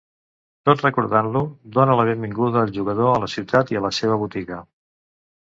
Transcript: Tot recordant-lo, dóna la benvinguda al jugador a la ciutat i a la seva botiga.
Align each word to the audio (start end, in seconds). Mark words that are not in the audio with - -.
Tot 0.69 0.79
recordant-lo, 0.85 1.43
dóna 1.75 1.97
la 1.99 2.07
benvinguda 2.07 2.63
al 2.65 2.73
jugador 2.79 3.11
a 3.13 3.21
la 3.27 3.31
ciutat 3.35 3.75
i 3.77 3.81
a 3.83 3.87
la 3.89 3.95
seva 4.01 4.19
botiga. 4.25 4.61